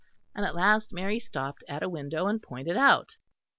[0.33, 3.17] And at last Mary stopped at a window, and pointed out.